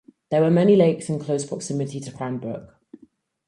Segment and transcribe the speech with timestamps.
[0.31, 2.75] There are many lakes in close proximity to Cranbrook.